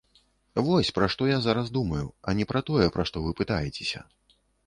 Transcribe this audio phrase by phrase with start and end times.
[0.67, 2.01] Вось, пра што я зараз думаю,
[2.31, 4.05] а не пра тое, пра што вы пытаецеся.